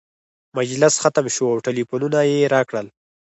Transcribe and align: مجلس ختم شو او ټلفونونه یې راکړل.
مجلس 0.57 0.93
ختم 1.03 1.25
شو 1.35 1.45
او 1.53 1.57
ټلفونونه 1.65 2.19
یې 2.31 2.49
راکړل. 2.53 2.87